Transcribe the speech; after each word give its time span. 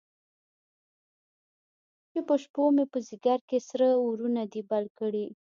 چې 2.11 2.19
په 2.27 2.35
شپومې، 2.43 2.85
په 2.91 2.97
ځیګر 3.07 3.39
کې 3.49 3.59
سره 3.69 3.87
اورونه 4.01 4.41
دي 4.51 4.61
بل 4.71 4.85
کړی 4.99 5.25